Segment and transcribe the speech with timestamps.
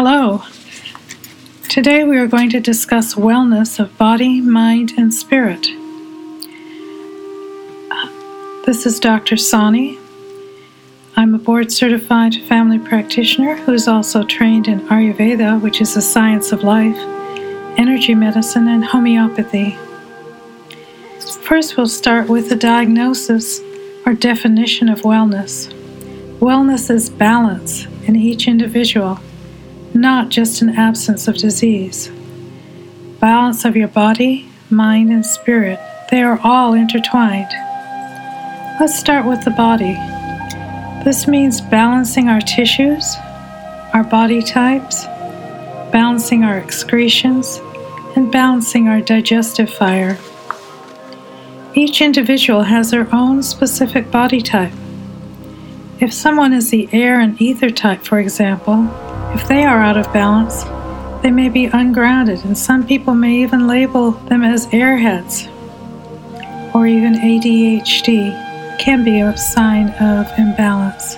[0.00, 0.44] Hello.
[1.68, 5.66] Today we are going to discuss wellness of body, mind, and spirit.
[7.90, 9.36] Uh, this is Dr.
[9.36, 9.98] Sani.
[11.16, 16.00] I'm a board certified family practitioner who is also trained in Ayurveda, which is the
[16.00, 16.96] science of life,
[17.76, 19.76] energy medicine, and homeopathy.
[21.42, 23.60] First, we'll start with the diagnosis
[24.06, 25.66] or definition of wellness.
[26.38, 29.18] Wellness is balance in each individual,
[29.94, 32.10] not just an absence of disease.
[33.20, 35.80] Balance of your body, mind, and spirit,
[36.10, 37.50] they are all intertwined.
[38.80, 39.94] Let's start with the body.
[41.04, 43.16] This means balancing our tissues,
[43.92, 45.04] our body types,
[45.90, 47.60] balancing our excretions,
[48.14, 50.18] and balancing our digestive fire.
[51.74, 54.72] Each individual has their own specific body type.
[56.00, 58.88] If someone is the air and ether type, for example,
[59.34, 60.64] if they are out of balance,
[61.22, 65.48] they may be ungrounded, and some people may even label them as airheads
[66.74, 71.16] or even ADHD can be a sign of imbalance.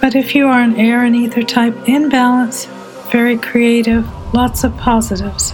[0.00, 2.64] But if you are an air and ether type in balance,
[3.12, 5.52] very creative, lots of positives.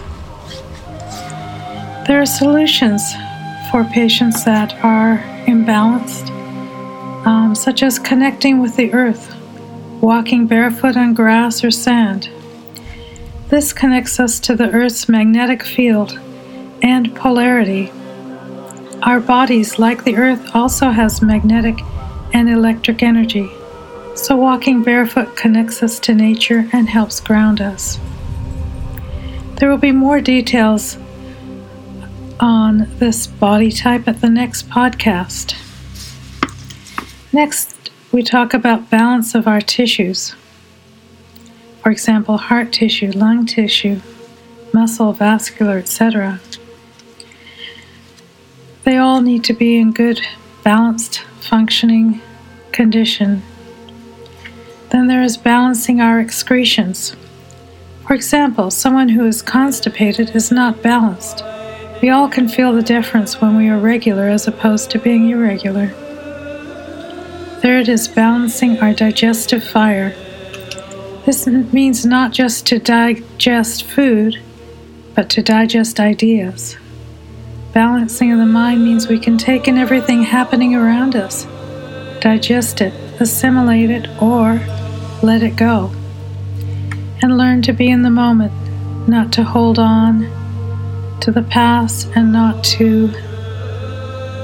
[2.06, 3.02] There are solutions
[3.70, 6.30] for patients that are imbalanced
[7.26, 9.35] um, such as connecting with the earth,
[10.06, 12.30] walking barefoot on grass or sand.
[13.48, 16.16] This connects us to the earth's magnetic field
[16.80, 17.90] and polarity.
[19.02, 21.80] Our bodies, like the earth, also has magnetic
[22.32, 23.50] and electric energy,
[24.14, 27.98] so walking barefoot connects us to nature and helps ground us.
[29.56, 30.98] There will be more details
[32.38, 35.56] on this body type at the next podcast.
[37.32, 40.34] Next, we talk about balance of our tissues.
[41.82, 44.00] For example, heart tissue, lung tissue,
[44.72, 46.40] muscle, vascular, etc.
[48.84, 50.20] They all need to be in good,
[50.62, 52.20] balanced, functioning
[52.72, 53.42] condition.
[54.90, 57.16] Then there is balancing our excretions.
[58.06, 61.42] For example, someone who is constipated is not balanced.
[62.00, 65.92] We all can feel the difference when we are regular as opposed to being irregular.
[67.66, 70.10] Third is balancing our digestive fire.
[71.24, 74.40] This means not just to digest food,
[75.16, 76.76] but to digest ideas.
[77.74, 81.44] Balancing of the mind means we can take in everything happening around us,
[82.20, 84.60] digest it, assimilate it, or
[85.24, 85.90] let it go.
[87.20, 88.52] And learn to be in the moment,
[89.08, 90.20] not to hold on
[91.20, 93.08] to the past and not to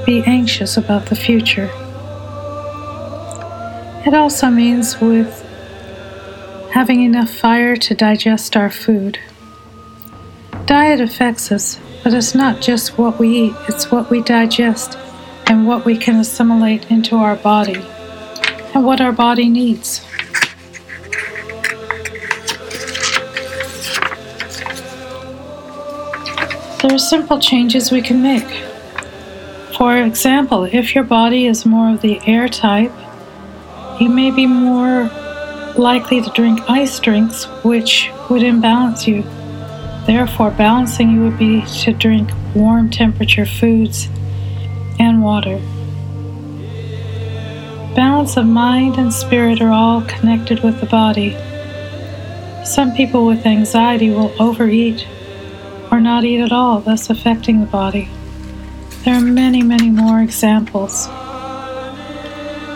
[0.05, 1.71] be anxious about the future.
[4.05, 5.41] It also means with
[6.73, 9.17] having enough fire to digest our food.
[10.65, 14.97] Diet affects us, but it's not just what we eat, it's what we digest
[15.47, 17.81] and what we can assimilate into our body
[18.73, 20.05] and what our body needs.
[26.81, 28.63] There are simple changes we can make.
[29.77, 32.91] For example, if your body is more of the air type,
[34.03, 35.09] you may be more
[35.77, 39.23] likely to drink ice drinks, which would imbalance you.
[40.05, 44.09] Therefore, balancing you would be to drink warm temperature foods
[44.99, 45.57] and water.
[47.95, 51.31] Balance of mind and spirit are all connected with the body.
[52.65, 55.07] Some people with anxiety will overeat
[55.91, 58.09] or not eat at all, thus affecting the body.
[59.05, 61.07] There are many, many more examples.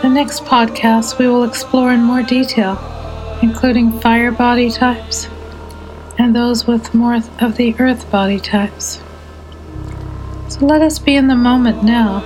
[0.07, 2.79] The next podcast, we will explore in more detail,
[3.41, 5.27] including fire body types
[6.17, 9.01] and those with more of the earth body types.
[10.47, 12.23] So let us be in the moment now.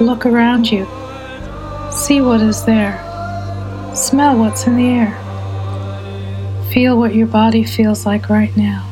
[0.00, 0.86] Look around you,
[1.90, 2.96] see what is there,
[3.96, 8.88] smell what's in the air, feel what your body feels like right now.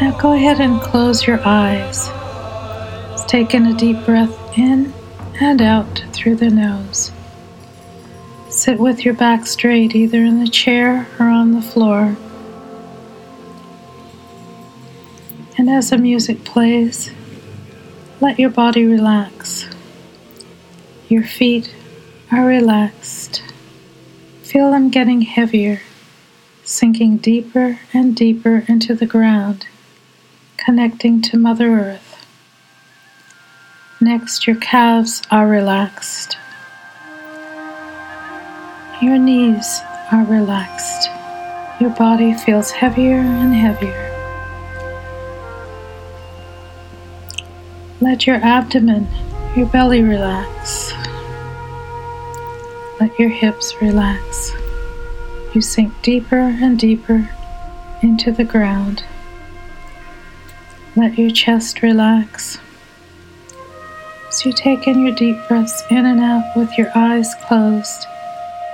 [0.00, 2.08] Now go ahead and close your eyes.
[3.26, 4.92] Take in a deep breath in
[5.40, 7.12] and out through the nose.
[8.50, 12.16] Sit with your back straight, either in the chair or on the floor.
[15.58, 17.10] And as the music plays,
[18.20, 19.66] let your body relax.
[21.08, 21.74] Your feet
[22.30, 23.42] are relaxed.
[24.42, 25.80] Feel them getting heavier,
[26.62, 29.66] sinking deeper and deeper into the ground,
[30.56, 32.13] connecting to Mother Earth.
[34.04, 36.36] Next, your calves are relaxed.
[39.00, 39.80] Your knees
[40.12, 41.08] are relaxed.
[41.80, 44.10] Your body feels heavier and heavier.
[48.02, 49.08] Let your abdomen,
[49.56, 50.92] your belly relax.
[53.00, 54.52] Let your hips relax.
[55.54, 57.30] You sink deeper and deeper
[58.02, 59.02] into the ground.
[60.94, 62.58] Let your chest relax.
[64.34, 68.04] As you take in your deep breaths in and out with your eyes closed,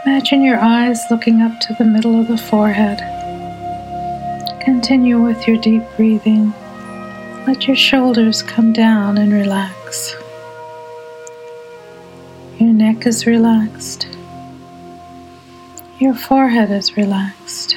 [0.07, 2.99] imagine your eyes looking up to the middle of the forehead.
[4.63, 6.55] Continue with your deep breathing.
[7.47, 10.17] Let your shoulders come down and relax.
[12.59, 14.09] Your neck is relaxed.
[15.99, 17.77] Your forehead is relaxed.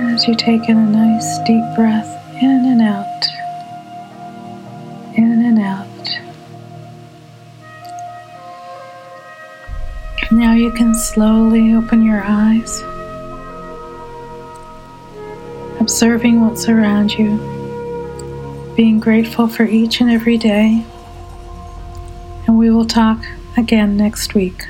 [0.00, 2.08] As you take in a nice deep breath
[2.40, 3.41] in and out,
[10.72, 12.80] you can slowly open your eyes,
[15.80, 17.36] observing what's around you,
[18.74, 20.82] being grateful for each and every day.
[22.46, 23.22] And we will talk
[23.58, 24.66] again next week.